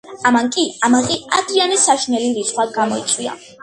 [0.29, 3.43] ამან კი ამაყი ადრიანეს საშინელი რისხვა გამოიწვია.